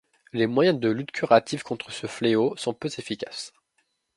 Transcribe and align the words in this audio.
Les 0.33 0.47
moyens 0.47 0.79
de 0.79 0.89
lutte 0.89 1.11
curatifs 1.11 1.61
contre 1.61 1.91
ce 1.91 2.07
fléau 2.07 2.57
sont 2.57 2.73
peu 2.73 2.87
efficaces. 2.87 3.53